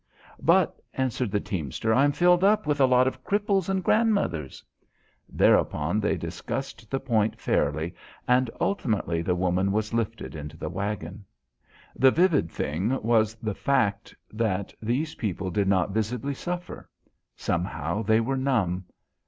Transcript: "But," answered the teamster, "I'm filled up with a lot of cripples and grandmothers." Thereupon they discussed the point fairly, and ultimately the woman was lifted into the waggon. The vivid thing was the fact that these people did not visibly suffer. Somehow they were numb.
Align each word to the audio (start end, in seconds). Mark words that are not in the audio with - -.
"But," 0.41 0.81
answered 0.95 1.29
the 1.29 1.39
teamster, 1.39 1.93
"I'm 1.93 2.11
filled 2.11 2.43
up 2.43 2.65
with 2.65 2.81
a 2.81 2.87
lot 2.87 3.07
of 3.07 3.23
cripples 3.23 3.69
and 3.69 3.83
grandmothers." 3.83 4.63
Thereupon 5.29 5.99
they 5.99 6.17
discussed 6.17 6.89
the 6.89 6.99
point 6.99 7.39
fairly, 7.39 7.93
and 8.27 8.49
ultimately 8.59 9.21
the 9.21 9.35
woman 9.35 9.71
was 9.71 9.93
lifted 9.93 10.33
into 10.35 10.57
the 10.57 10.69
waggon. 10.71 11.23
The 11.95 12.09
vivid 12.09 12.49
thing 12.49 12.99
was 13.03 13.35
the 13.35 13.53
fact 13.53 14.15
that 14.31 14.73
these 14.81 15.13
people 15.13 15.51
did 15.51 15.67
not 15.67 15.91
visibly 15.91 16.33
suffer. 16.33 16.89
Somehow 17.35 18.01
they 18.01 18.19
were 18.19 18.37
numb. 18.37 18.85